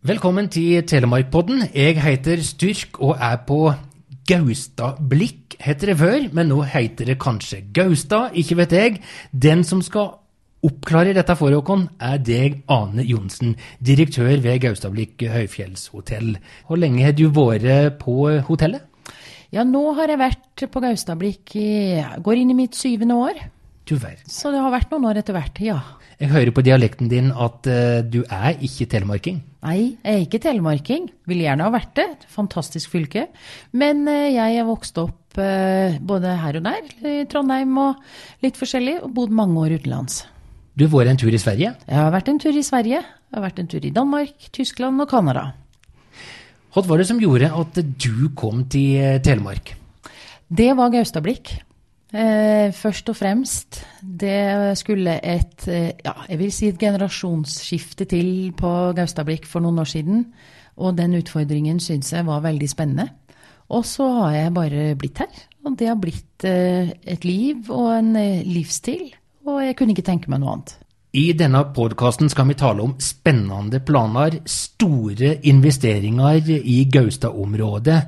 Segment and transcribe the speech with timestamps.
[0.00, 1.58] Velkommen til Telemarkpodden.
[1.76, 3.66] Jeg heter Styrk og er på
[4.24, 9.02] Gaustablikk, heter det før, men nå heter det kanskje Gaustad, ikke vet jeg.
[9.36, 10.14] Den som skal
[10.64, 16.32] oppklare dette for oss, er deg, Ane Johnsen, direktør ved Gaustablikk høyfjellshotell.
[16.64, 18.80] Hvor lenge har du vært på hotellet?
[19.52, 23.50] Ja, nå har jeg vært på Gaustablikk i Går inn i mitt syvende år.
[23.90, 24.22] Du verden.
[24.30, 25.80] Så det har vært noen år etter hvert, ja.
[26.20, 29.40] Jeg hører på dialekten din at uh, du er ikke telemarking.
[29.66, 31.08] Nei, jeg er ikke telemarking.
[31.26, 32.04] Ville gjerne ha vært det.
[32.30, 33.24] Fantastisk fylke.
[33.74, 38.60] Men uh, jeg er vokst opp uh, både her og der, i Trondheim og litt
[38.60, 40.20] forskjellig, og bodd mange år utenlands.
[40.78, 41.72] Du har vært en tur i Sverige?
[41.88, 43.00] Jeg har vært en tur i Sverige.
[43.02, 45.48] Jeg har vært en tur i Danmark, Tyskland og Canada.
[46.70, 49.74] Hva var det som gjorde at du kom til Telemark?
[50.46, 51.56] Det var Gaustablikk.
[52.10, 58.50] Eh, først og fremst, det skulle et eh, ja, jeg vil si et generasjonsskifte til
[58.58, 60.24] på Gaustablikk for noen år siden.
[60.80, 63.08] Og den utfordringen syns jeg var veldig spennende.
[63.70, 65.46] Og så har jeg bare blitt her.
[65.64, 69.12] Og det har blitt eh, et liv og en eh, livsstil.
[69.46, 70.74] Og jeg kunne ikke tenke meg noe annet.
[71.10, 77.98] I denne podkasten skal vi tale om spennende planer, store investeringer i Gaustad-området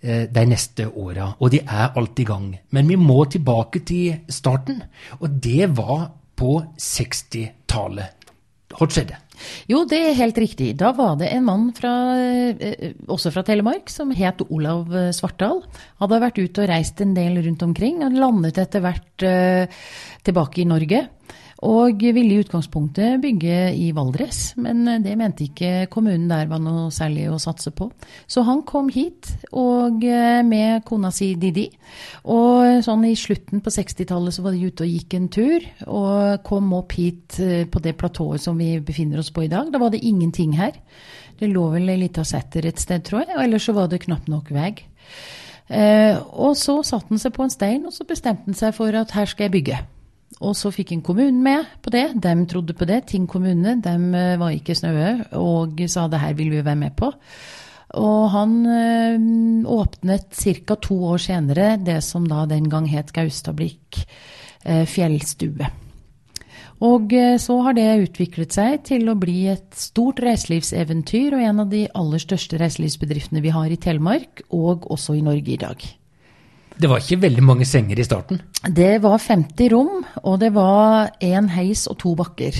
[0.00, 1.26] de neste åra.
[1.40, 2.46] Og de er alt i gang.
[2.72, 4.80] Men vi må tilbake til starten,
[5.20, 6.06] og det var
[6.40, 8.32] på 60-tallet.
[8.70, 9.18] Hva skjedde?
[9.70, 10.72] Jo, det er helt riktig.
[10.78, 15.62] Da var det en mann fra, eh, også fra Telemark som het Olav Svartdal.
[16.00, 18.02] Hadde vært ute og reist en del rundt omkring.
[18.02, 19.66] Han landet etter hvert eh,
[20.22, 21.06] tilbake i Norge.
[21.66, 26.86] Og ville i utgangspunktet bygge i Valdres, men det mente ikke kommunen der var noe
[26.94, 27.90] særlig å satse på.
[28.24, 31.66] Så han kom hit og eh, med kona si Didi.
[32.32, 36.40] Og sånn i slutten på 60-tallet så var de ute og gikk en tur, og
[36.48, 39.68] kom opp hit eh, på det platået som vi befinner oss på i dag.
[39.68, 40.80] Da var det ingenting her.
[41.40, 44.02] Det lå vel ei lita setter et sted, tror jeg, og ellers så var det
[44.08, 44.72] knapt nok vei.
[45.70, 48.96] Eh, og så satte han seg på en stein, og så bestemte han seg for
[48.96, 49.86] at her skal jeg bygge.
[50.40, 52.06] Og så fikk en kommunen med på det.
[52.16, 53.02] De trodde på det.
[53.10, 56.96] Ting kommune de eh, var ikke snaue og sa det her vil vi være med
[56.96, 57.10] på.
[58.00, 60.74] Og han øh, åpnet ca.
[60.80, 64.00] to år senere det som da den gang het Gaustablikk
[64.66, 65.68] øh, fjellstue.
[66.80, 71.68] Og så har det utviklet seg til å bli et stort reiselivseventyr og en av
[71.68, 75.99] de aller største reiselivsbedriftene vi har i Telemark, og også i Norge i dag.
[76.80, 78.40] Det var ikke veldig mange senger i starten?
[78.64, 82.56] Det var 50 rom, og det var én heis og to bakker.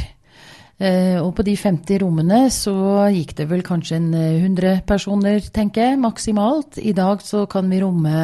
[0.81, 2.75] Eh, og på de 50 rommene så
[3.12, 6.78] gikk det vel kanskje en 100 eh, personer, tenker jeg, maksimalt.
[6.81, 8.14] I dag så kan vi romme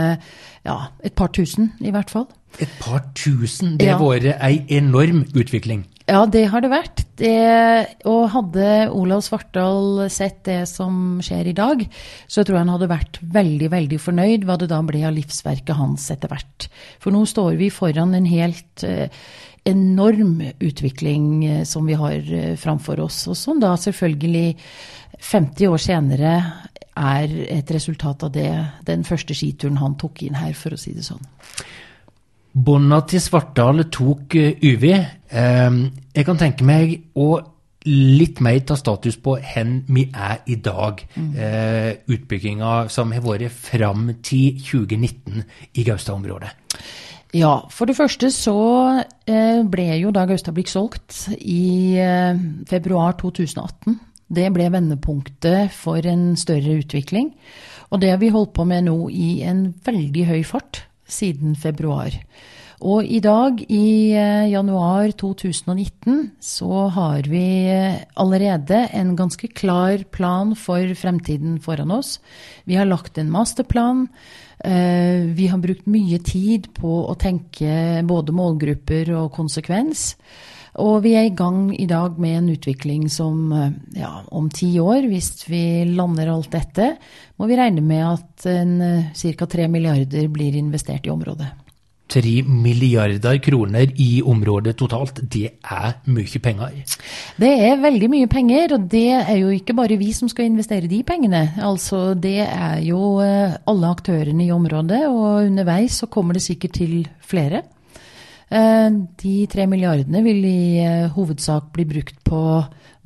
[0.66, 2.28] ja, et par tusen, i hvert fall.
[2.60, 3.76] Et par tusen?
[3.80, 4.04] Det har ja.
[4.04, 5.84] vært ei enorm utvikling?
[6.06, 7.00] Ja, det har det vært.
[7.18, 7.32] Det,
[8.06, 11.82] og hadde Olav Svartdal sett det som skjer i dag,
[12.30, 15.74] så tror jeg han hadde vært veldig, veldig fornøyd hva det da ble av livsverket
[15.74, 16.68] hans etter hvert.
[17.02, 19.10] For nå står vi foran en helt eh,
[19.66, 24.54] enorm utvikling eh, som vi har eh, framfor oss, og som da selvfølgelig
[25.18, 26.36] 50 år senere
[26.96, 28.50] er et resultat av det,
[28.86, 31.26] den første skituren han tok inn her, for å si det sånn.
[32.56, 34.84] Bånda til Svartdal tok UV.
[34.88, 35.02] Eh,
[35.36, 35.82] ehm,
[36.16, 37.36] jeg kan tenke meg å
[37.86, 41.02] litt mer ta status på hvor vi er i dag.
[41.14, 41.34] Mm.
[41.36, 45.44] Eh, utbygginga som har vært fram til 2019
[45.74, 46.48] i Gaustad-området.
[47.36, 48.56] Ja, for det første så
[49.28, 52.00] eh, ble jo da Gaustablikk solgt i
[52.70, 54.00] februar 2018.
[54.32, 57.34] Det ble vendepunktet for en større utvikling.
[57.92, 62.14] Og det har vi holdt på med nå i en veldig høy fart siden februar.
[62.84, 70.04] Og i dag, i eh, januar 2019, så har vi eh, allerede en ganske klar
[70.12, 72.18] plan for fremtiden foran oss.
[72.68, 74.08] Vi har lagt en masterplan.
[74.60, 80.12] Eh, vi har brukt mye tid på å tenke både målgrupper og konsekvens.
[80.82, 83.52] Og vi er i gang i dag med en utvikling som
[83.96, 86.96] ja, om ti år, hvis vi lander alt dette,
[87.40, 89.46] må vi regne med at ca.
[89.56, 91.48] 3 milliarder blir investert i området.
[92.06, 96.76] 3 milliarder kroner i området totalt, det er mye penger?
[97.40, 100.86] Det er veldig mye penger, og det er jo ikke bare vi som skal investere
[100.90, 101.42] de pengene.
[101.58, 107.00] Altså, det er jo alle aktørene i området, og underveis så kommer det sikkert til
[107.26, 107.64] flere.
[108.46, 112.40] Eh, de tre milliardene vil i eh, hovedsak bli brukt på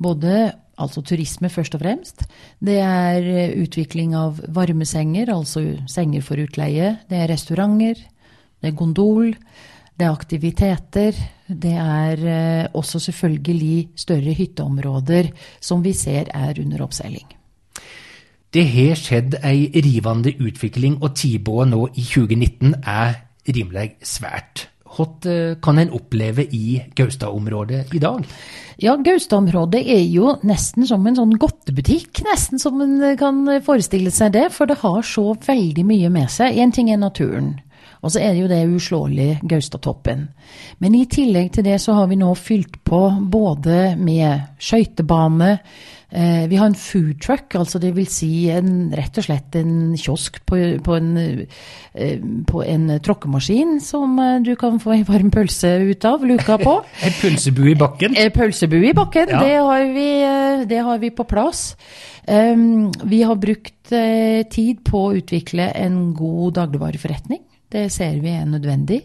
[0.01, 0.51] både
[0.81, 2.23] altså turisme først og fremst.
[2.61, 6.95] Det er eh, utvikling av varmesenger, altså senger for utleie.
[7.09, 7.97] Det er restauranter.
[8.61, 9.33] Det er gondol.
[9.97, 11.17] Det er aktiviteter.
[11.49, 17.25] Det er også selvfølgelig større hytteområder som vi ser er under oppseiling.
[18.51, 24.67] Det har skjedd ei rivende utvikling, og tilbudet nå i 2019 er rimelig svært.
[24.91, 28.25] Hva eh, kan en oppleve i Gaustad-området i dag?
[28.81, 34.33] Ja, Gaustad-området er jo nesten som en sånn godtebutikk, nesten som en kan forestille seg
[34.35, 34.47] det.
[34.55, 36.57] For det har så veldig mye med seg.
[36.59, 37.55] Én ting er naturen.
[38.01, 40.25] Og så er det jo det uslåelige Gaustatoppen.
[40.81, 45.59] Men i tillegg til det så har vi nå fylt på både med skøytebane, eh,
[46.11, 50.41] vi har en food truck, altså det vil si en, rett og slett en kiosk
[50.47, 51.11] på, på, en,
[51.95, 56.57] eh, på en tråkkemaskin som eh, du kan få en varm pølse ut av, luka
[56.61, 56.77] på.
[57.07, 58.17] en pølsebu i bakken?
[58.19, 59.39] En pølsebu i bakken, ja.
[59.39, 61.71] det, har vi, eh, det, har vi, på plass.
[62.27, 67.41] Um, vi har brukt tid på å utvikle en god dagligvareforretning.
[67.71, 68.99] Det ser vi er nødvendig.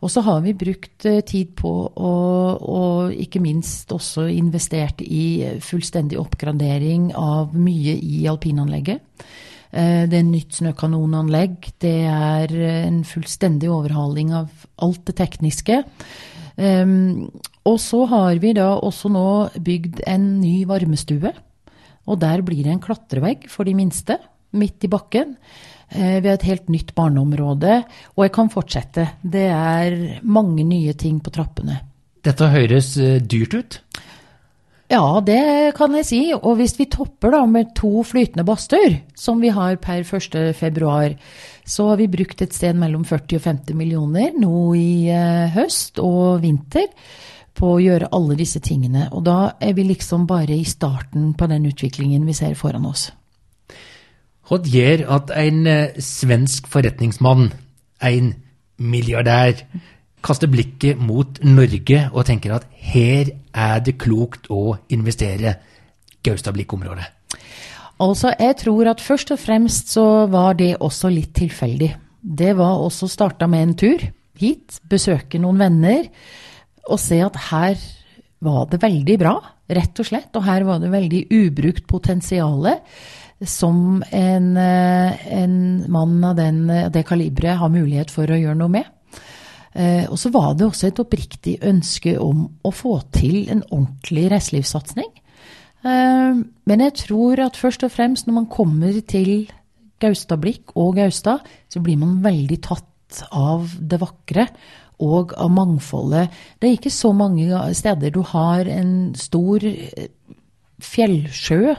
[0.00, 6.20] Og så har vi brukt eh, tid på og ikke minst også investert i fullstendig
[6.20, 9.02] oppgradering av mye i alpinanlegget.
[9.74, 11.72] Eh, det er nytt snøkanonanlegg.
[11.82, 15.82] Det er en fullstendig overhaling av alt det tekniske.
[16.56, 17.30] Ehm,
[17.66, 19.28] og så har vi da også nå
[19.58, 21.32] bygd en ny varmestue.
[22.04, 24.18] Og der blir det en klatrevegg for de minste,
[24.54, 25.38] midt i bakken.
[25.90, 27.82] Eh, vi har et helt nytt barneområde,
[28.16, 29.08] og jeg kan fortsette.
[29.22, 31.80] Det er mange nye ting på trappene.
[32.24, 33.80] Dette høres eh, dyrt ut?
[34.92, 36.20] Ja, det kan jeg si.
[36.36, 41.16] Og hvis vi topper da med to flytende badstuer, som vi har per 1.2,
[41.64, 46.00] så har vi brukt et sted mellom 40 og 50 millioner nå i eh, høst
[46.02, 46.90] og vinter
[47.54, 49.08] på å gjøre alle disse tingene.
[49.14, 53.08] Og da er vi liksom bare i starten på den utviklingen vi ser foran oss.
[54.44, 57.48] Hva gjør at en eh, svensk forretningsmann,
[58.04, 58.32] en
[58.76, 59.64] milliardær,
[60.24, 65.58] kaster blikket mot Norge og tenker at her er det klokt å investere
[66.24, 67.10] Gaustablikk-området?
[68.02, 71.90] Altså, jeg tror at først og fremst så var det også litt tilfeldig.
[72.20, 74.06] Det var også starta med en tur
[74.40, 76.08] hit, besøke noen venner
[76.90, 77.76] og se at her
[78.44, 79.34] var det veldig bra,
[79.72, 80.32] rett og slett.
[80.36, 82.78] Og her var det veldig ubrukt potensiale
[83.42, 88.68] som en, eh, en mann av den, det kaliberet har mulighet for å gjøre noe
[88.68, 88.84] med.
[89.74, 94.28] Eh, og så var det også et oppriktig ønske om å få til en ordentlig
[94.30, 95.10] reiselivssatsing.
[95.84, 99.50] Eh, men jeg tror at først og fremst når man kommer til
[100.00, 104.46] Gaustablikk og Gaustad, så blir man veldig tatt av det vakre
[105.02, 106.30] og av mangfoldet.
[106.60, 109.64] Det er ikke så mange steder du har en stor
[110.82, 111.74] fjellsjø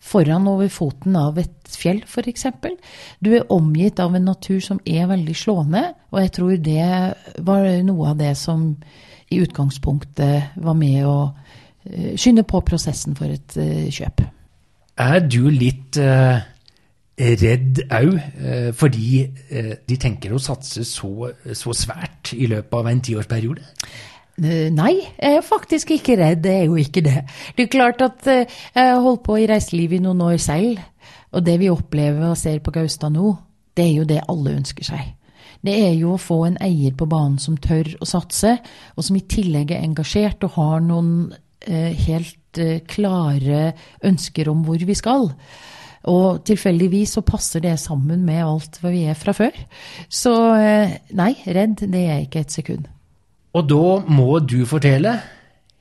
[0.00, 2.46] foran over foten av et fjell, f.eks.
[3.24, 6.88] Du er omgitt av en natur som er veldig slående, og jeg tror det
[7.46, 8.70] var noe av det som
[9.28, 14.22] i utgangspunktet var med å uh, skynde på prosessen for et uh, kjøp.
[14.98, 16.38] Er du litt uh,
[17.18, 18.12] redd òg,
[18.78, 19.24] fordi
[19.90, 23.64] de tenker å satse så, så svært i løpet av en tiårsperiode?
[24.38, 26.44] Eh, nei, jeg er faktisk ikke redd.
[26.44, 27.24] Det er jo ikke det.
[27.56, 30.82] Det er klart at eh, jeg har holdt på i reiselivet i noen år selv.
[31.34, 33.34] Og det vi opplever og ser på Gaustad nå,
[33.76, 35.14] det er jo det alle ønsker seg.
[35.64, 38.54] Det er jo å få en eier på banen som tør å satse,
[38.94, 41.32] og som i tillegg er engasjert og har noen
[41.66, 42.36] eh, helt
[42.88, 43.72] klare
[44.06, 45.28] ønsker om hvor vi skal.
[46.08, 49.58] Og tilfeldigvis så passer det sammen med alt hva vi er fra før.
[50.08, 50.32] Så
[51.12, 52.88] nei, redd det er jeg ikke et sekund.
[53.56, 55.18] Og da må du fortelle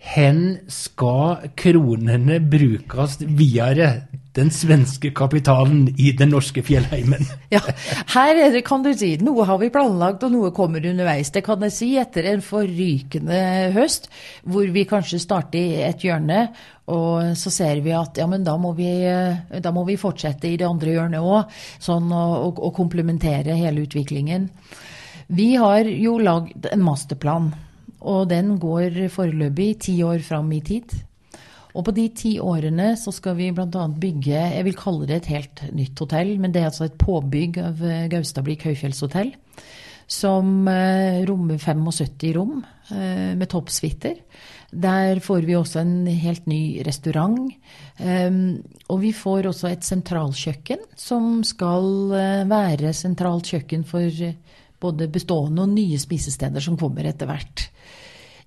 [0.08, 4.06] Hen skal kronene brukes videre,
[4.38, 7.26] den svenske kapitalen i den norske fjellheimen?
[7.56, 7.60] Ja,
[8.14, 11.34] her er det, kan du si, noe har vi planlagt, og noe kommer underveis.
[11.34, 13.42] Det kan jeg si etter en forrykende
[13.76, 14.08] høst,
[14.46, 16.46] hvor vi kanskje starter i et hjørne,
[16.94, 18.92] og så ser vi at ja, men da må vi,
[19.60, 24.52] da må vi fortsette i det andre hjørnet òg, sånn å komplementere hele utviklingen.
[25.28, 27.52] Vi har jo lagd en masterplan,
[28.00, 30.94] og den går foreløpig ti år fram i tid.
[31.78, 33.84] Og på de ti årene så skal vi bl.a.
[34.02, 37.60] bygge jeg vil kalle det et helt nytt hotell, men det er altså et påbygg
[37.62, 39.36] av eh, Gaustablikk høyfjellshotell.
[40.08, 42.62] Som eh, rommer 75 rom
[42.96, 44.16] eh, med toppsuiter.
[44.72, 47.54] Der får vi også en helt ny restaurant.
[48.90, 52.12] og vi får også et sentralkjøkken som skal
[52.50, 54.12] være sentralt kjøkken for
[54.82, 57.68] både bestående og nye spisesteder som kommer etter hvert.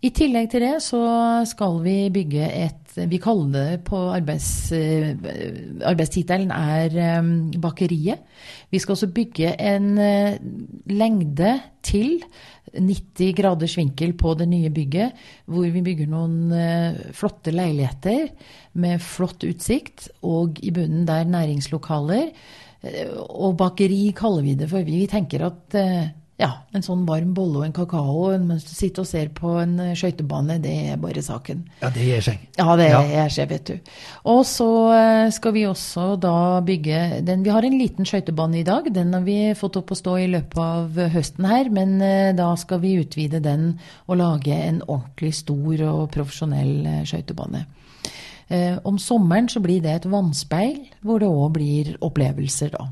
[0.00, 1.00] I tillegg til det så
[1.48, 2.76] skal vi bygge et
[3.10, 5.12] Vi kaller det på arbeids, eh,
[5.86, 7.28] Arbeidstittelen er eh,
[7.60, 8.24] Bakeriet.
[8.72, 10.40] Vi skal også bygge en eh,
[10.90, 11.52] lengde
[11.86, 12.24] til
[12.72, 15.14] 90 graders vinkel på det nye bygget,
[15.46, 16.50] hvor vi bygger noen
[17.14, 18.28] flotte leiligheter
[18.78, 22.30] med flott utsikt, og i bunnen der næringslokaler.
[23.30, 25.78] Og bakeri kaller vi det, for vi tenker at
[26.40, 29.74] ja, en sånn varm bolle og en kakao mens du sitter og ser på en
[29.82, 31.62] eh, skøytebane, det er bare saken.
[31.82, 32.46] Ja, det gir seg.
[32.56, 33.00] Ja, det ja.
[33.04, 33.90] gjør seg, vet du.
[34.32, 38.66] Og så eh, skal vi også da bygge den Vi har en liten skøytebane i
[38.66, 38.88] dag.
[38.94, 42.52] Den har vi fått opp å stå i løpet av høsten her, men eh, da
[42.60, 43.74] skal vi utvide den
[44.06, 47.66] og lage en ordentlig stor og profesjonell skøytebane.
[48.82, 52.88] Om sommeren så blir det et vannspeil, hvor det òg blir opplevelser, da.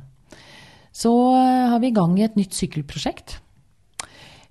[0.99, 3.39] Så eh, har vi i gang et nytt sykkelprosjekt.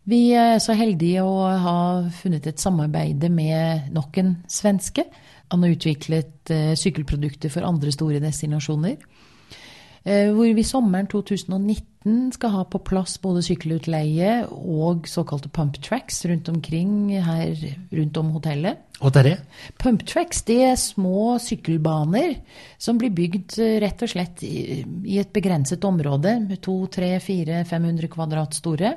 [0.08, 1.80] Vi er så heldige å ha
[2.22, 5.04] funnet et samarbeid med nok en svenske.
[5.52, 8.96] Han har utviklet eh, sykkelprodukter for andre store destinasjoner.
[10.08, 16.22] Eh, hvor vi sommeren 2019 skal ha på plass både sykkelutleie og såkalte pump tracks
[16.30, 17.58] rundt omkring her
[17.92, 18.86] rundt om hotellet.
[19.02, 19.34] Og det er det?
[19.84, 22.38] Pump tracks det er små sykkelbaner
[22.80, 28.56] som blir bygd eh, rett og slett i, i et begrenset område, med 200-400-500 kvadrat
[28.56, 28.94] store.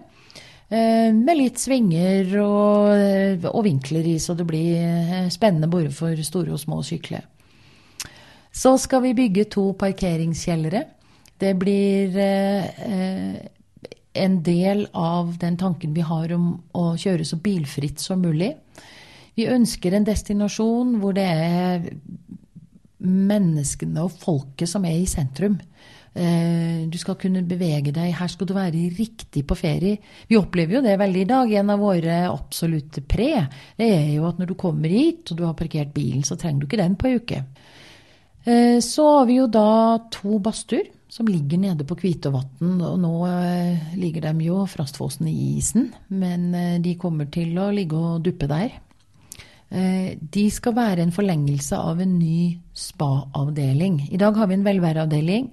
[0.70, 6.54] Eh, med litt svinger og, og, vinkler i, så det blir spennende både for store
[6.54, 7.26] og små sykler.
[8.54, 10.86] Så skal vi bygge to parkeringskjellere.
[11.40, 13.36] Det blir eh,
[14.12, 18.52] en del av den tanken vi har om å kjøre så bilfritt som mulig.
[19.38, 21.86] Vi ønsker en destinasjon hvor det er
[23.00, 25.56] menneskene og folket som er i sentrum.
[26.12, 28.12] Eh, du skal kunne bevege deg.
[28.18, 30.00] Her skal du være riktig på ferie.
[30.28, 31.56] Vi opplever jo det veldig i dag.
[31.62, 33.32] En av våre absolutte pre
[33.78, 36.60] det er jo at når du kommer hit og du har parkert bilen, så trenger
[36.60, 37.44] du ikke den på ei uke.
[38.44, 42.78] Eh, så har vi jo da to badstuer som ligger nede på Kvitevatn.
[42.78, 47.70] Og nå eh, ligger de jo frastfåsen i isen, men eh, de kommer til å
[47.74, 48.76] ligge og duppe der.
[49.70, 54.04] Eh, de skal være en forlengelse av en ny spa-avdeling.
[54.14, 55.50] I dag har vi en velværeavdeling.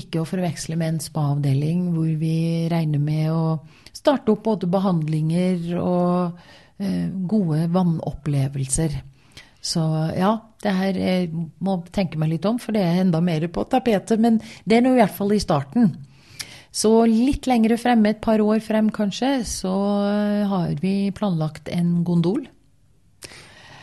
[0.00, 2.34] Ikke å forveksle med en spa-avdeling hvor vi
[2.70, 3.44] regner med å
[3.94, 6.38] starte opp både behandlinger og
[7.28, 8.94] gode vannopplevelser.
[9.60, 9.80] Så
[10.16, 13.66] ja, det her jeg må tenke meg litt om, for det er enda mer på
[13.68, 14.20] tapetet.
[14.20, 15.92] Men det er nå i hvert fall i starten.
[16.70, 19.74] Så litt lengre fremme, et par år frem kanskje, så
[20.52, 22.44] har vi planlagt en gondol.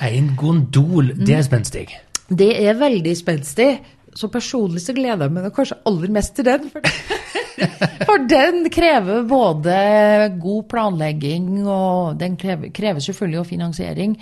[0.08, 1.88] En gondol, det er spenstig?
[2.28, 3.70] Det er veldig spenstig.
[4.18, 6.70] Så personlig så gleder jeg meg kanskje aller mest til den.
[6.74, 6.86] For
[8.08, 9.76] For den krever både
[10.42, 14.16] god planlegging, og den krever, krever selvfølgelig også finansiering.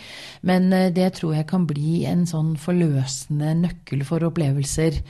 [0.48, 5.02] Men eh, det tror jeg kan bli en sånn forløsende nøkkel for opplevelser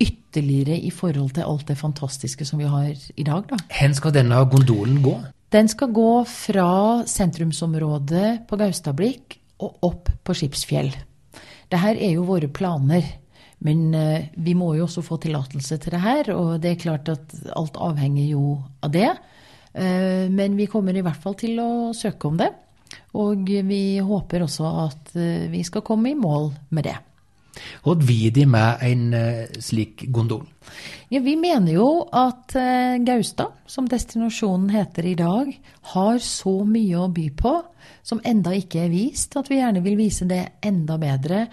[0.00, 3.44] ytterligere i forhold til alt det fantastiske som vi har i dag.
[3.50, 3.58] Da.
[3.80, 5.16] Hen skal denne gondolen gå?
[5.52, 6.70] Den skal gå fra
[7.10, 10.92] sentrumsområdet på Gaustablikk og opp på Skipsfjell.
[11.70, 13.04] Dette er jo våre planer.
[13.66, 17.10] Men eh, vi må jo også få tillatelse til det her, og det er klart
[17.12, 19.10] at alt avhenger jo av det.
[19.74, 22.50] Eh, men vi kommer i hvert fall til å søke om det.
[23.20, 26.96] Og vi håper også at eh, vi skal komme i mål med det.
[27.84, 29.04] Hva vil de med en
[29.60, 30.44] slik gondol?
[31.10, 32.54] Ja, vi mener jo at
[33.02, 35.50] Gaustad, som destinasjonen heter i dag,
[35.94, 37.56] har så mye å by på
[38.06, 41.44] som enda ikke er vist, at vi gjerne vil vise det enda bedre.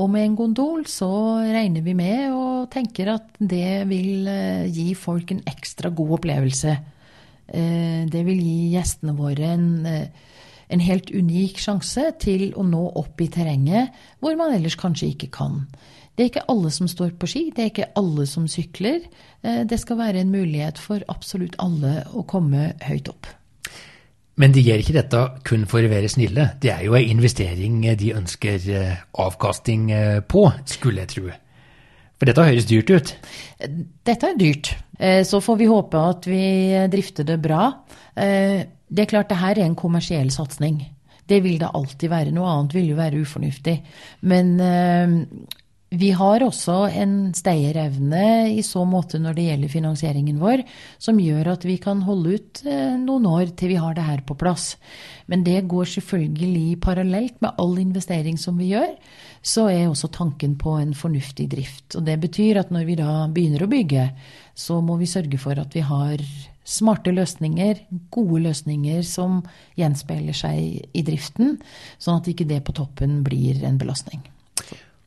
[0.00, 1.10] Og med en gondol så
[1.42, 6.76] regner vi med og tenker at det vil eh, gi folk en ekstra god opplevelse.
[7.46, 10.32] Eh, det vil gi gjestene våre en, eh,
[10.72, 15.30] en helt unik sjanse til å nå opp i terrenget hvor man ellers kanskje ikke
[15.34, 15.64] kan.
[16.16, 19.02] Det er ikke alle som står på ski, det er ikke alle som sykler.
[19.42, 23.28] Det skal være en mulighet for absolutt alle å komme høyt opp.
[24.40, 26.50] Men de gjør ikke dette kun for å være snille.
[26.60, 28.68] Det er jo en investering de ønsker
[29.16, 31.30] avkastning eh, på, skulle jeg tro.
[32.16, 33.12] For dette høres dyrt ut?
[34.08, 34.72] Dette er dyrt.
[34.98, 36.44] Eh, så får vi håpe at vi
[36.92, 37.68] drifter det bra.
[38.16, 40.78] Det er klart det her er en kommersiell satsing.
[41.28, 42.32] Det vil det alltid være.
[42.32, 43.74] Noe annet vil jo være ufornuftig.
[44.30, 44.54] Men
[45.96, 50.62] vi har også en stayerevne i så måte når det gjelder finansieringen vår,
[51.02, 54.24] som gjør at vi kan holde ut eh, noen år til vi har det her
[54.26, 54.74] på plass.
[55.30, 58.92] Men det går selvfølgelig parallelt med all investering som vi gjør,
[59.46, 61.96] så er også tanken på en fornuftig drift.
[61.96, 64.10] Og det betyr at når vi da begynner å bygge,
[64.54, 66.22] så må vi sørge for at vi har
[66.66, 69.42] smarte løsninger, gode løsninger som
[69.78, 71.60] gjenspeiler seg i driften,
[72.02, 74.24] sånn at ikke det på toppen blir en belastning.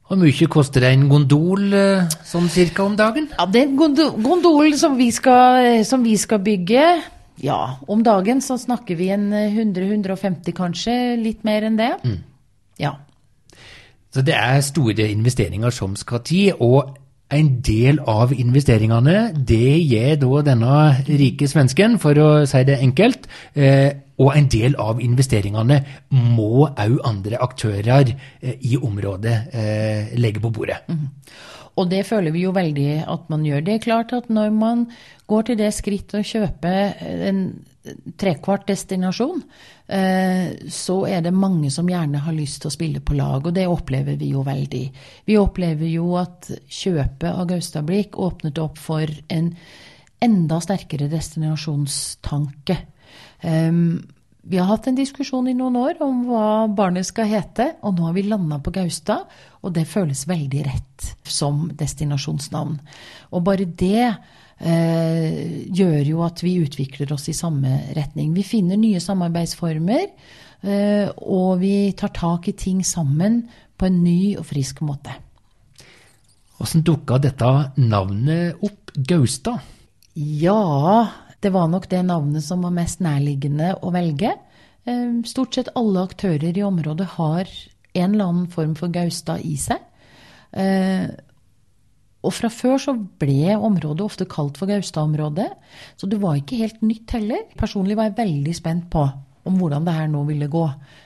[0.09, 3.27] Hvor mye koster en gondol eh, sånn cirka om dagen?
[3.37, 6.85] Ja, Den gondolen som vi, som vi skal bygge,
[7.45, 11.91] ja, om dagen så snakker vi en 100-150 kanskje, litt mer enn det.
[12.03, 12.17] Mm.
[12.81, 12.95] Ja.
[14.09, 16.57] Så det er store investeringer som skal til.
[16.59, 16.97] og
[17.29, 23.29] en del av investeringene, det gir da denne rike svensken, for å si det enkelt.
[23.53, 30.43] Eh, og en del av investeringene må òg andre aktører eh, i området eh, legge
[30.43, 30.81] på bordet.
[30.89, 31.07] Mm.
[31.79, 33.63] Og det føler vi jo veldig at man gjør.
[33.63, 34.87] Det er klart at når man
[35.31, 36.73] går til det skritt å kjøpe
[37.29, 37.43] en
[38.19, 39.41] trekvart destinasjon,
[39.87, 43.55] eh, så er det mange som gjerne har lyst til å spille på lag, og
[43.55, 44.83] det opplever vi jo veldig.
[45.25, 49.53] Vi opplever jo at kjøpet av Gaustablikk åpnet opp for en
[50.19, 52.77] enda sterkere destinasjonstanke.
[53.43, 54.01] Um,
[54.49, 58.07] vi har hatt en diskusjon i noen år om hva barnet skal hete, og nå
[58.07, 59.27] har vi landa på Gaustad,
[59.61, 62.79] og det føles veldig rett som destinasjonsnavn.
[63.35, 64.07] Og bare det
[64.59, 68.33] eh, gjør jo at vi utvikler oss i samme retning.
[68.35, 70.05] Vi finner nye samarbeidsformer,
[70.61, 73.43] eh, og vi tar tak i ting sammen
[73.79, 75.15] på en ny og frisk måte.
[76.59, 77.49] Hvordan dukka dette
[77.79, 79.63] navnet opp, Gaustad?
[80.19, 81.07] Ja,
[81.39, 84.33] det var nok det navnet som var mest nærliggende å velge.
[84.83, 87.47] Eh, stort sett alle aktører i området har
[87.93, 89.79] en eller annen form for Gaustad i seg.
[92.19, 95.47] Og fra før så ble området ofte kalt for Gaustad-området,
[95.95, 97.45] så det var ikke helt nytt heller.
[97.59, 99.05] Personlig var jeg veldig spent på
[99.47, 100.65] om hvordan det her nå ville gå.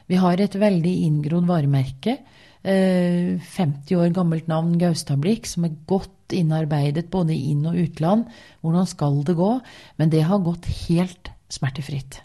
[0.09, 2.17] Vi har et veldig inngrodd varemerke.
[2.63, 3.43] 50
[3.91, 8.25] eh, år gammelt navn Gaustablikk, som er godt innarbeidet både i inn- og utland.
[8.63, 9.51] Hvordan skal det gå?
[9.99, 12.21] Men det har gått helt smertefritt.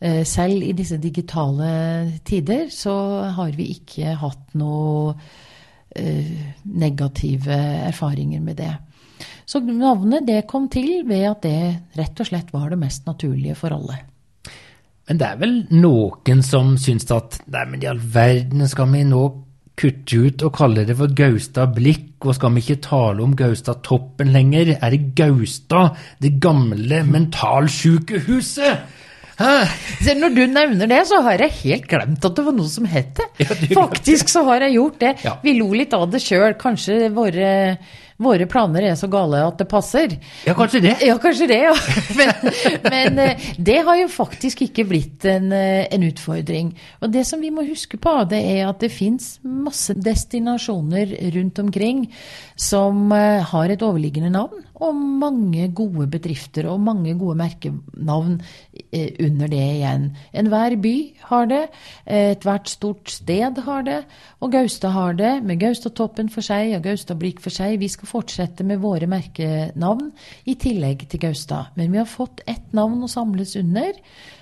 [0.00, 2.94] Eh, selv i disse digitale tider så
[3.34, 5.14] har vi ikke hatt noe
[6.64, 7.54] negative
[7.88, 8.74] erfaringer med det.
[9.48, 11.60] Så navnet det kom til ved at det
[11.98, 13.96] rett og slett var det mest naturlige for alle.
[15.08, 19.06] Men det er vel noen som syns at nei, men i all verden skal vi
[19.08, 19.22] nå
[19.78, 23.80] kutte ut og kalle det for Gaustad Blikk, og skal vi ikke tale om Gaustad
[23.86, 24.74] Toppen lenger?
[24.76, 28.97] Er det Gaustad, det gamle mentalsjukehuset?
[29.38, 32.88] Så når du nevner det, så har jeg helt glemt at det var noe som
[32.90, 33.28] het det.
[33.44, 35.14] Ja, Faktisk så har jeg gjort det.
[35.24, 35.38] Ja.
[35.44, 36.56] Vi lo litt av det sjøl.
[36.58, 37.50] Kanskje våre
[38.18, 40.16] våre planer er så gale at det passer.
[40.46, 40.94] Ja, kanskje det.
[41.06, 41.74] Ja, kanskje det, ja.
[42.18, 42.50] Men,
[42.82, 46.72] men eh, det har jo faktisk ikke blitt en, eh, en, utfordring.
[47.04, 51.60] Og det som vi må huske på, det er at det fins masse destinasjoner rundt
[51.62, 52.08] omkring
[52.58, 58.38] som eh, har et overliggende navn, og mange gode bedrifter og mange gode merkenavn
[59.24, 60.08] under det igjen.
[60.32, 60.94] Enhver by
[61.30, 61.62] har det,
[62.06, 63.98] ethvert stort sted har det,
[64.40, 67.78] og Gaustad har det, med Gaustatoppen for seg og Gaustadblikk for seg.
[67.82, 70.12] Vi skal fortsette med våre merkenavn
[70.46, 71.74] i tillegg til Gaustad.
[71.76, 73.94] Men vi har fått ett navn å samles under.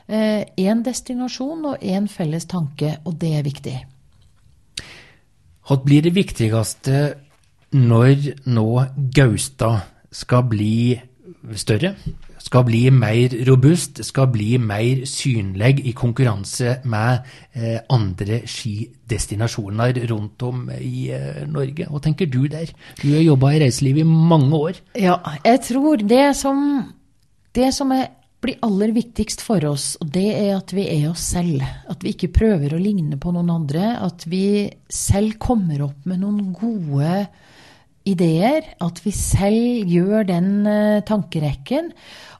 [0.06, 3.76] Én eh, destinasjon og én felles tanke, og det er viktig.
[5.66, 6.98] Hva blir det viktigste
[7.74, 8.68] når nå
[9.16, 10.76] Gaustad skal bli
[11.56, 11.94] større?
[12.46, 20.44] skal bli mer robust, skal bli mer synlig i konkurranse med eh, andre skidestinasjoner rundt
[20.46, 21.88] om i eh, Norge.
[21.90, 22.70] Hva tenker du der?
[23.00, 24.78] Du har jobba i reiseliv i mange år.
[24.98, 26.60] Ja, jeg tror det som,
[27.56, 28.12] det som er,
[28.44, 31.64] blir aller viktigst for oss, det er at vi er oss selv.
[31.90, 33.96] At vi ikke prøver å ligne på noen andre.
[34.06, 37.26] At vi selv kommer opp med noen gode
[38.06, 38.72] ideer.
[38.82, 41.92] At vi selv gjør den uh, tankerekken.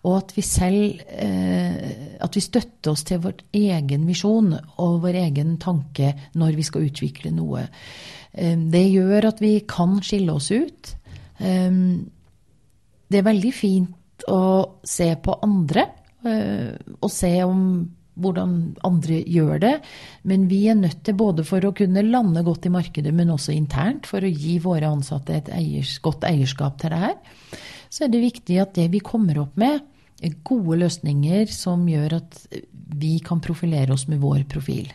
[0.07, 5.19] Og at vi selv eh, at vi støtter oss til vår egen visjon og vår
[5.25, 7.65] egen tanke når vi skal utvikle noe.
[8.33, 10.93] Eh, det gjør at vi kan skille oss ut.
[11.43, 11.81] Eh,
[13.07, 14.43] det er veldig fint å
[14.87, 15.89] se på andre
[16.27, 17.61] eh, og se om
[18.17, 18.55] hvordan
[18.87, 19.75] andre gjør det.
[20.29, 23.55] Men vi er nødt til, både for å kunne lande godt i markedet, men også
[23.55, 27.19] internt, for å gi våre ansatte et eiers, godt eierskap til det her,
[27.93, 29.85] så er det viktig at det vi kommer opp med,
[30.25, 32.39] er gode løsninger som gjør at
[32.97, 34.89] vi kan profilere oss med vår profil.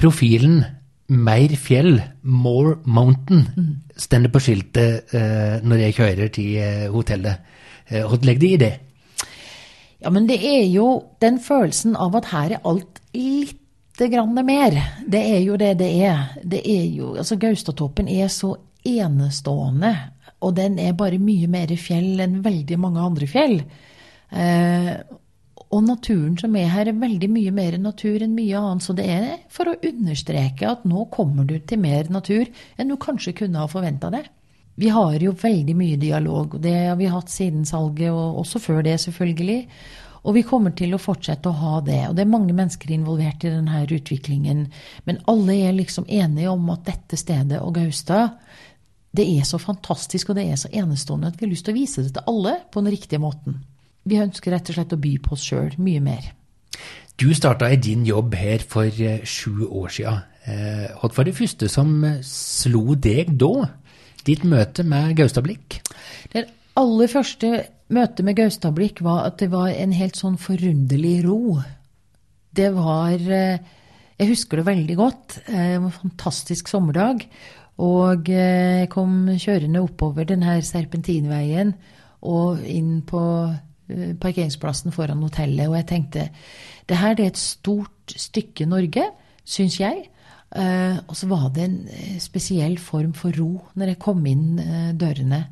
[0.00, 0.64] Profilen
[1.10, 3.70] mer fjell, more mountain, mm.
[3.98, 7.50] stender på skiltet eh, når jeg kjører til eh, hotellet.
[7.90, 8.72] Eh, legger de i det?
[10.00, 10.86] Ja, men det er jo
[11.20, 14.76] den følelsen av at her er alt lite grann mer.
[15.04, 16.32] Det er jo det det er.
[16.42, 18.54] Det er jo, altså Gaustatoppen er så
[18.88, 19.92] enestående,
[20.40, 23.58] og den er bare mye mer fjell enn veldig mange andre fjell.
[24.30, 24.94] Eh,
[25.70, 28.86] og naturen som er her, er veldig mye mer natur enn mye annet.
[28.86, 32.48] Så det er for å understreke at nå kommer du til mer natur
[32.80, 34.24] enn du kanskje kunne ha forventa det.
[34.80, 38.62] Vi har jo veldig mye dialog, og det har vi hatt siden salget, og også
[38.62, 39.58] før det, selvfølgelig.
[40.24, 42.00] Og vi kommer til å fortsette å ha det.
[42.08, 44.66] Og det er mange mennesker involvert i denne utviklingen.
[45.08, 48.36] Men alle er liksom enige om at dette stedet og Gaustad,
[49.16, 51.80] det er så fantastisk og det er så enestående at vi har lyst til å
[51.80, 53.58] vise det til alle på den riktige måten.
[54.06, 56.30] Vi ønsker rett og slett å by på oss sjøl mye mer.
[57.20, 60.22] Du starta i din jobb her for eh, sju år siden.
[60.48, 63.66] Eh, hva var det første som eh, slo deg da?
[64.26, 65.80] Ditt møte med Gaustablikk?
[66.32, 66.46] Det
[66.78, 67.52] aller første
[67.90, 71.60] møtet med Gaustablikk var at det var en helt sånn forunderlig ro.
[72.54, 75.40] Det var Jeg husker det veldig godt.
[75.46, 77.24] Det var en fantastisk sommerdag.
[77.80, 81.72] Og jeg kom kjørende oppover denne serpentinveien
[82.28, 83.22] og inn på
[83.90, 85.68] Eh, parkeringsplassen foran hotellet.
[85.68, 86.28] Og jeg tenkte
[86.88, 89.04] det her er et stort stykke Norge,
[89.44, 90.06] syns jeg.
[90.50, 94.58] Uh, og så var det en eh, spesiell form for ro når jeg kom inn
[94.58, 95.44] uh, dørene.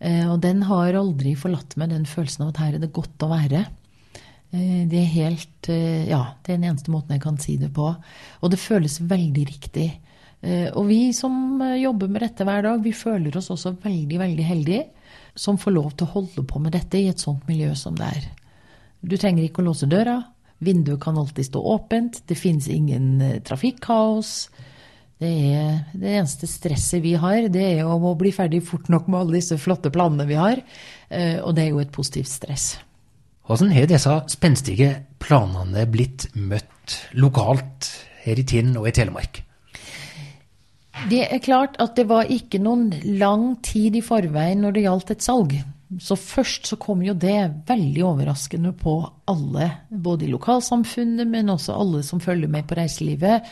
[0.00, 3.26] Og den har aldri forlatt meg, den følelsen av at her er det godt å
[3.34, 3.58] være.
[4.48, 7.90] det er helt Ja, det er den eneste måten jeg kan si det på.
[8.40, 9.90] Og det føles veldig riktig.
[10.72, 14.86] og vi som jobber med dette hver dag, vi føler oss også veldig, veldig heldige
[15.34, 18.08] som får lov til å holde på med dette i et sånt miljø som det
[18.08, 18.30] er.
[19.00, 20.16] Du trenger ikke å låse døra.
[20.60, 22.22] Vinduet kan alltid stå åpent.
[22.28, 24.50] Det finnes ingen eh, trafikkaos.
[25.20, 29.20] Det, er, det eneste stresset vi har, det er å bli ferdig fort nok med
[29.20, 30.62] alle disse flotte planene vi har.
[31.08, 32.70] Eh, og det er jo et positivt stress.
[33.48, 37.88] Hvordan har disse spenstige planene blitt møtt lokalt
[38.24, 39.42] her i Tinn og i Telemark?
[41.10, 45.12] Det er klart at det var ikke noen lang tid i forveien når det gjaldt
[45.14, 45.54] et salg.
[45.98, 49.00] Så først så kom jo det veldig overraskende på
[49.30, 53.48] alle, både i lokalsamfunnet, men også alle som følger med på reiselivet.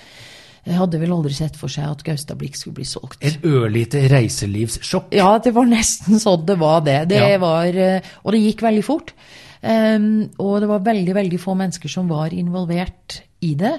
[0.68, 3.18] Jeg hadde vel aldri sett for seg at Gaustablikk skulle bli solgt.
[3.24, 5.10] Et ørlite reiselivssjokk?
[5.16, 7.00] Ja, det var nesten sånn det var det.
[7.10, 7.38] det ja.
[7.42, 9.14] var, eh, og det gikk veldig fort.
[9.58, 13.74] Um, og det var veldig, veldig få mennesker som var involvert i det.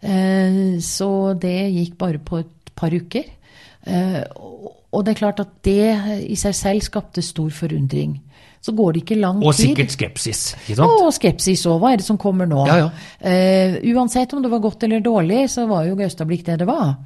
[0.00, 3.26] Uh, så det gikk bare på et par uker.
[3.88, 4.22] Eh,
[4.88, 8.16] og det er klart at det i seg selv skapte stor forundring.
[8.64, 9.46] Så går det ikke lang tid.
[9.46, 10.40] Og sikkert skepsis.
[10.64, 11.02] ikke sant?
[11.04, 11.78] Og skepsis òg.
[11.82, 12.64] Hva er det som kommer nå?
[12.66, 12.88] Ja, ja.
[13.22, 16.96] Uh, uansett om det var godt eller dårlig, så var jo Gaustablikk det det var.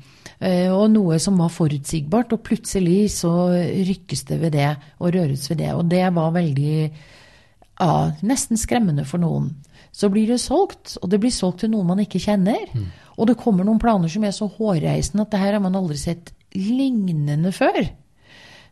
[0.40, 2.32] Uh, og noe som var forutsigbart.
[2.32, 4.70] Og plutselig så rykkes det ved det,
[5.02, 5.74] og røres ved det.
[5.76, 7.92] Og det var veldig ja,
[8.24, 9.50] nesten skremmende for noen.
[9.92, 12.64] Så blir det solgt, og det blir solgt til noen man ikke kjenner.
[12.72, 12.86] Mm.
[13.18, 15.98] Og det kommer noen planer som er så hårreisende at det her har man aldri
[16.00, 17.82] sett lignende før.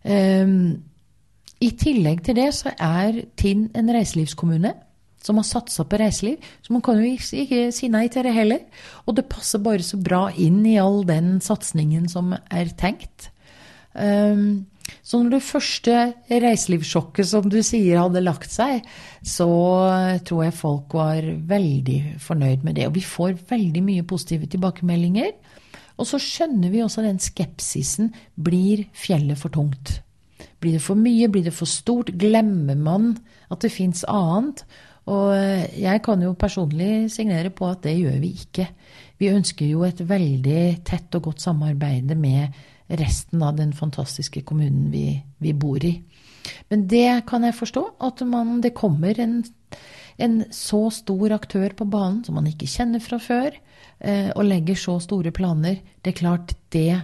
[0.05, 0.81] Um,
[1.61, 4.73] I tillegg til det så er Tinn en reiselivskommune
[5.21, 6.41] som har satsa på reiseliv.
[6.65, 8.65] Så man kan jo ikke si nei til det heller.
[9.05, 13.29] Og det passer bare så bra inn i all den satsingen som er tenkt.
[13.93, 14.65] Um,
[15.07, 15.97] så når det første
[16.31, 18.83] reiselivssjokket, som du sier, hadde lagt seg,
[19.23, 19.49] så
[20.27, 22.89] tror jeg folk var veldig fornøyd med det.
[22.89, 25.33] Og vi får veldig mye positive tilbakemeldinger.
[26.01, 28.15] Og så skjønner vi også den skepsisen.
[28.35, 30.01] Blir fjellet for tungt?
[30.61, 31.29] Blir det for mye?
[31.29, 32.15] Blir det for stort?
[32.21, 33.13] Glemmer man
[33.53, 34.65] at det fins annet?
[35.11, 35.33] Og
[35.81, 38.67] jeg kan jo personlig signere på at det gjør vi ikke.
[39.21, 42.57] Vi ønsker jo et veldig tett og godt samarbeid med
[43.01, 45.95] resten av den fantastiske kommunen vi, vi bor i.
[46.73, 49.43] Men det kan jeg forstå, at man, det kommer en,
[50.19, 53.70] en, så stor aktør på banen som man ikke kjenner fra før, eh,
[54.01, 55.83] og legger så store planer.
[56.01, 57.03] Det er klart, det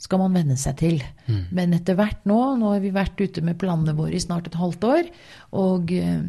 [0.00, 1.02] skal man venne seg til.
[1.26, 1.42] Mm.
[1.54, 4.58] Men etter hvert nå, nå har vi vært ute med planene våre i snart et
[4.58, 5.10] halvt år,
[5.58, 6.22] og eh,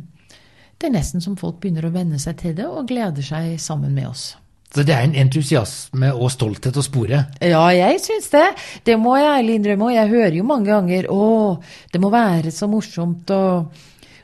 [0.80, 3.94] det er nesten som folk begynner å venne seg til det og gleder seg sammen
[3.96, 4.32] med oss.
[4.70, 7.24] Så det er en entusiasme og stolthet å spore?
[7.42, 8.46] Ja, jeg syns det.
[8.86, 9.88] Det må jeg ærlig innrømme.
[9.88, 11.24] Og jeg hører jo mange ganger å,
[11.90, 13.42] det må være så morsomt å,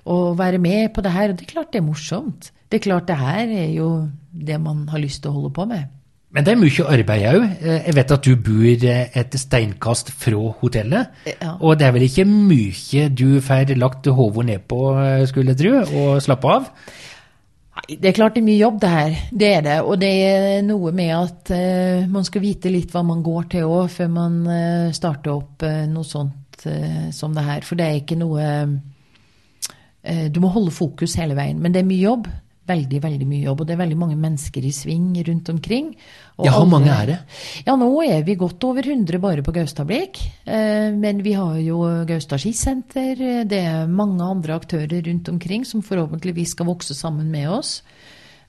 [0.06, 1.34] å, være med på det her.
[1.34, 2.52] Og det er klart det er morsomt.
[2.70, 3.90] Det er klart det her er jo
[4.36, 5.88] det man har lyst til å holde på med.
[6.36, 7.44] Men det er mye arbeid òg.
[7.64, 11.14] Jeg vet at du bor et steinkast fra hotellet.
[11.32, 11.54] Ja.
[11.64, 14.82] Og det er vel ikke mye du får lagt hodet ned på,
[15.32, 16.68] skulle jeg tro, og slappe av?
[17.76, 19.16] Nei, Det er klart det er mye jobb, det her.
[19.32, 19.78] Det er det.
[19.84, 23.68] Og det er noe med at uh, man skal vite litt hva man går til
[23.68, 26.42] òg, før man uh, starter opp uh, noe sånt
[27.14, 27.66] som det her.
[27.68, 28.46] For det er ikke noe
[30.34, 31.60] Du må holde fokus hele veien.
[31.62, 32.30] Men det er mye jobb.
[32.70, 33.62] Veldig, veldig mye jobb.
[33.62, 35.92] Og det er veldig mange mennesker i sving rundt omkring.
[36.44, 37.20] Ja, hvor mange er det?
[37.68, 40.20] Ja, nå er vi godt over 100 bare på Gaustablikk.
[40.44, 43.46] Eh, men vi har jo Gaustad skisenter.
[43.48, 47.80] Det er mange andre aktører rundt omkring som forhåpentligvis skal vokse sammen med oss.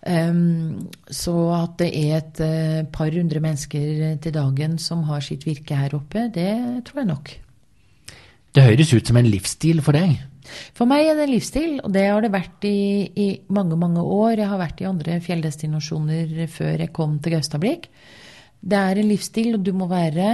[0.06, 5.42] Um, så at det er et uh, par hundre mennesker til dagen som har sitt
[5.48, 6.52] virke her oppe, det
[6.86, 7.32] tror jeg nok.
[8.54, 10.20] Det høres ut som en livsstil for deg.
[10.76, 12.78] For meg er det en livsstil, og det har det vært i,
[13.08, 14.36] i mange, mange år.
[14.38, 17.90] Jeg har vært i andre fjelldestinasjoner før jeg kom til Gaustablikk.
[18.66, 20.30] Det er en livsstil, og du må være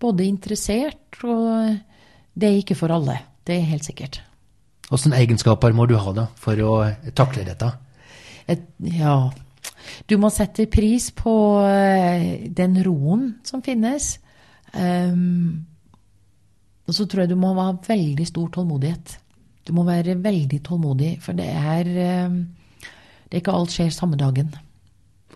[0.00, 1.78] både interessert og
[2.40, 3.18] Det er ikke for alle.
[3.44, 4.20] Det er helt sikkert.
[4.88, 6.74] Hvilke egenskaper må du ha da for å
[7.14, 7.68] takle dette?
[8.46, 9.30] Et, ja
[10.08, 11.32] Du må sette pris på
[11.66, 14.14] eh, den roen som finnes.
[14.74, 15.66] Ehm,
[16.90, 19.12] og så tror jeg du må ha veldig stor tålmodighet.
[19.66, 22.40] Du må være veldig tålmodig, for det er ehm,
[23.30, 24.48] Det er ikke alt skjer samme dagen.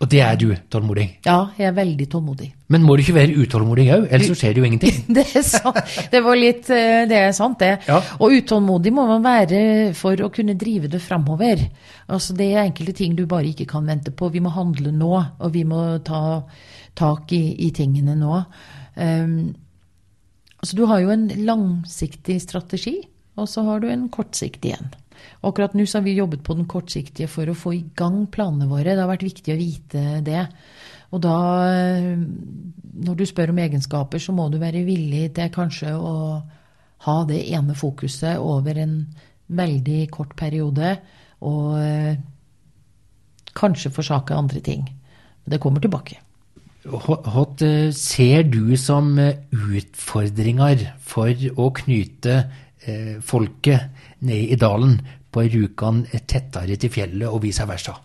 [0.03, 1.05] Og det er du, tålmodig.
[1.23, 2.49] Ja, jeg er veldig tålmodig.
[2.75, 4.97] Men må du ikke være utålmodig òg, ellers så skjer det jo ingenting.
[5.21, 5.79] Det er sant,
[6.11, 7.87] det, var litt, eh, det er sant, det.
[7.87, 8.01] Ja.
[8.19, 9.61] Og utålmodig må man være
[9.95, 11.63] for å kunne drive det framover.
[12.11, 14.33] Altså, det er enkelte ting du bare ikke kan vente på.
[14.35, 16.43] Vi må handle nå, og vi må ta
[16.99, 18.43] tak i, i tingene nå.
[18.99, 19.39] Um,
[20.65, 22.97] altså, du har jo en langsiktig strategi,
[23.37, 24.93] og så har du en kortsiktig en.
[25.43, 28.25] Og akkurat nå så har vi jobbet på den kortsiktige for å få i gang
[28.33, 28.95] planene våre.
[28.95, 30.47] Det har vært viktig å vite det.
[31.13, 31.37] Og da,
[31.69, 32.17] eh,
[33.05, 36.43] når du spør om egenskaper, så må du være villig til kanskje å
[37.05, 38.97] ha det ene fokuset over en
[39.53, 40.97] veldig kort periode,
[41.45, 42.17] og eh,
[43.55, 44.89] kanskje forsake andre ting.
[45.45, 46.24] Det kommer tilbake.
[46.85, 52.35] Hva eh, ser du som eh, utfordringer for å knyte
[52.85, 54.99] eh, folket ned i dalen
[55.33, 57.97] på Rjukan tettere til fjellet og vice versa?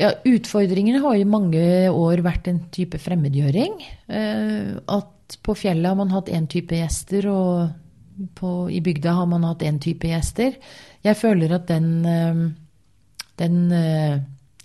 [0.00, 3.74] Ja, Utfordringene har i mange år vært en type fremmedgjøring.
[4.08, 9.44] At på fjellet har man hatt én type gjester, og på, i bygda har man
[9.44, 10.56] hatt én type gjester.
[11.04, 11.90] Jeg føler at den,
[13.42, 13.60] den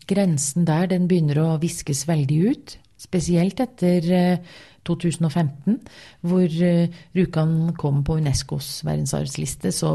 [0.09, 2.77] grensen der, den begynner å viskes veldig ut.
[3.01, 4.55] Spesielt etter eh,
[4.87, 5.79] 2015,
[6.25, 9.91] hvor eh, Rjukan kom på Unescos verdensarvsliste, så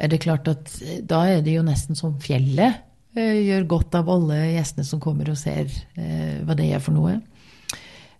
[0.00, 2.82] er det klart at eh, da er det jo nesten som fjellet
[3.16, 5.66] eh, gjør godt av alle gjestene som kommer og ser
[5.96, 7.20] eh, hva det er for noe.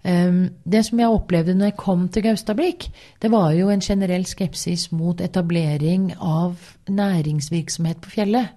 [0.01, 2.87] Um, det som jeg opplevde når jeg kom til Gaustablikk,
[3.21, 6.57] det var jo en generell skepsis mot etablering av
[6.89, 8.55] næringsvirksomhet på fjellet.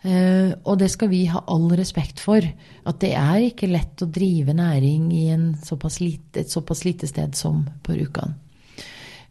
[0.00, 2.44] Eh, og det skal vi ha all respekt for.
[2.88, 5.26] At det er ikke lett å drive næring i
[5.64, 8.36] såpass lite, et såpass lite sted som på Rjukan.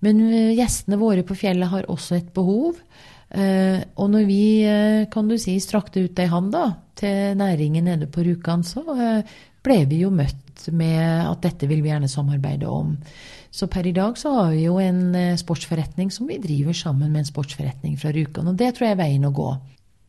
[0.06, 2.78] Men uh, gjestene våre på fjellet har også et behov.
[3.30, 4.44] Uh, og når vi,
[5.12, 6.56] kan du si, strakte ut ei hand
[7.00, 11.92] til næringen nede på Rjukan, så ble vi jo møtt med at dette vil vi
[11.92, 12.96] gjerne samarbeide om.
[13.52, 17.24] Så per i dag så har vi jo en sportsforretning som vi driver sammen med
[17.24, 18.52] en sportsforretning fra Rjukan.
[18.52, 19.52] Og det tror jeg er veien å gå.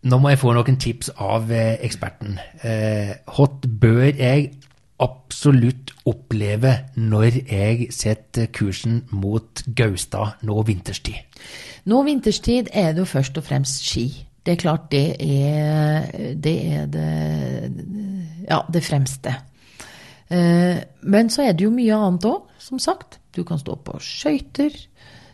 [0.03, 2.39] Nå må jeg få noen tips av eh, eksperten.
[2.65, 3.47] Eh, hva
[3.83, 4.47] bør jeg
[5.01, 11.21] absolutt oppleve når jeg setter kursen mot Gaustad nå vinterstid?
[11.89, 14.09] Nå vinterstid er det jo først og fremst ski.
[14.45, 16.09] Det er klart det er
[16.41, 17.07] det, er det,
[18.49, 19.37] ja, det fremste.
[20.31, 23.19] Eh, Men så er det jo mye annet òg, som sagt.
[23.37, 24.73] Du kan stå på skøyter.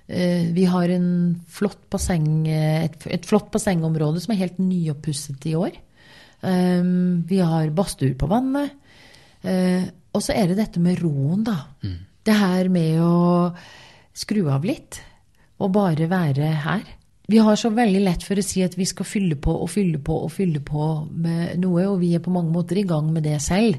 [0.09, 5.55] Eh, Vi har en flott basseng, et, et flott bassengområde som er helt nyoppusset i
[5.59, 5.73] år.
[6.43, 6.83] Eh,
[7.27, 8.71] Vi har badstue på vannet.
[9.43, 9.85] Eh,
[10.17, 11.67] Og så er det dette med roen, da.
[12.25, 13.55] Det her med å
[14.17, 15.01] skru av litt
[15.61, 16.83] og bare være her.
[17.29, 19.99] Vi har så veldig lett for å si at vi skal fylle på og fylle
[19.99, 23.25] på og fylle på med noe, og vi er på mange måter i gang med
[23.25, 23.77] det selv.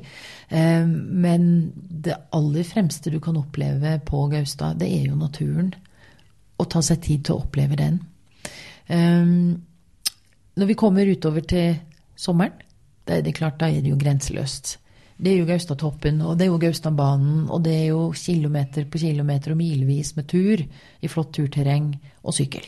[0.52, 5.74] Eh, Men det aller fremste du kan oppleve på Gaustad, det er jo naturen.
[6.58, 8.00] Å ta seg tid til å oppleve den.
[8.89, 9.62] Um,
[10.58, 11.76] Når vi kommer utover til
[12.17, 12.56] sommeren,
[13.08, 14.78] da er det klart, da er det jo grenseløst.
[15.17, 19.02] Det er jo Gaustatoppen, og det er jo Gaustadbanen, og det er jo kilometer på
[19.02, 22.67] kilometer og milevis med tur i flott turterreng og sykkel.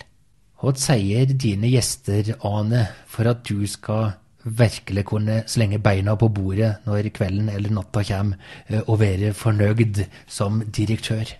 [0.59, 6.71] Hva sier dine gjester, Ane, for at du skal virkelig kunne slenge beina på bordet
[6.87, 11.35] når kvelden eller natta kommer, eh, og være fornøyd som direktør?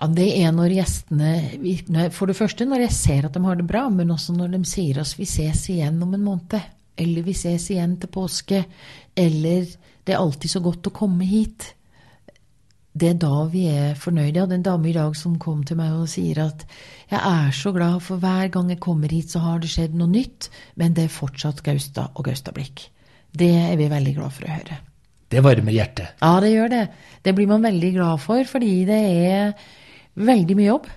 [0.00, 3.66] Ja, Det er når gjestene For det første når jeg ser at de har det
[3.68, 6.60] bra, men også når de sier oss vi ses igjen om en måned.
[6.96, 8.64] Eller vi ses igjen til påske.
[9.16, 9.66] Eller
[10.04, 11.74] det er alltid så godt å komme hit.
[12.94, 14.36] det er da vi er fornøyde.
[14.36, 16.62] Jeg hadde en dame i dag som kom til meg og sier at
[17.10, 20.10] jeg er så glad, for hver gang jeg kommer hit, så har det skjedd noe
[20.12, 22.86] nytt, men det er fortsatt Gaustad og Gaustablikk.
[23.34, 24.78] Det er vi veldig glad for å høre.
[25.34, 26.14] Det varmer hjertet.
[26.22, 26.84] Ja, det gjør det.
[27.26, 29.56] Det blir man veldig glad for, fordi det er
[30.14, 30.88] veldig mye jobb.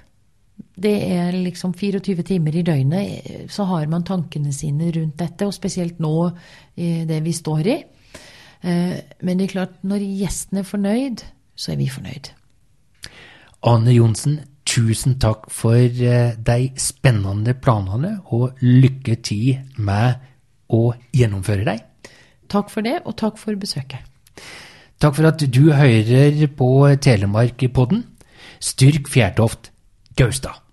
[0.78, 5.54] Det er liksom 24 timer i døgnet, så har man tankene sine rundt dette, og
[5.54, 6.30] spesielt nå
[6.78, 7.78] i det vi står i.
[8.62, 11.24] Eh, men det er klart, når gjesten er fornøyd,
[11.58, 12.32] så er vi fornøyd.
[13.68, 20.22] Ane Johnsen, tusen takk for eh, de spennende planene, og lykke til med
[20.74, 22.14] å gjennomføre dem.
[22.52, 24.06] Takk for det, og takk for besøket.
[24.98, 26.70] Takk for at du hører på
[27.02, 28.06] Telemark-podden.
[28.60, 29.72] Styrk Fjærtoft,
[30.16, 30.67] Gaustad.